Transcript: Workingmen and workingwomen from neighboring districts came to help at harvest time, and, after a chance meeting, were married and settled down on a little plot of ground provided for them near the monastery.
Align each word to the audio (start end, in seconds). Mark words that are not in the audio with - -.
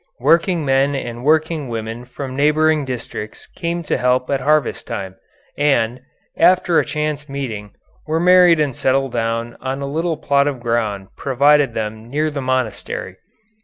Workingmen 0.19 0.95
and 0.95 1.23
workingwomen 1.23 2.05
from 2.07 2.35
neighboring 2.35 2.85
districts 2.85 3.45
came 3.45 3.83
to 3.83 3.99
help 3.99 4.31
at 4.31 4.41
harvest 4.41 4.87
time, 4.87 5.13
and, 5.55 5.99
after 6.35 6.79
a 6.79 6.85
chance 6.85 7.29
meeting, 7.29 7.75
were 8.07 8.19
married 8.19 8.59
and 8.59 8.75
settled 8.75 9.11
down 9.11 9.57
on 9.61 9.79
a 9.79 9.85
little 9.85 10.17
plot 10.17 10.47
of 10.47 10.59
ground 10.59 11.09
provided 11.17 11.69
for 11.69 11.73
them 11.75 12.09
near 12.09 12.31
the 12.31 12.41
monastery. 12.41 13.17